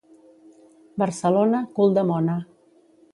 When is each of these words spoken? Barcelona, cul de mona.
Barcelona, 1.03 1.59
cul 1.75 1.93
de 1.99 2.05
mona. 2.13 2.39